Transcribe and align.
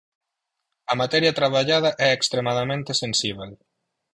A 0.91 0.93
materia 1.01 1.37
traballada 1.39 1.89
é 2.07 2.09
extremadamente 2.13 2.91
sensíbel. 3.01 3.51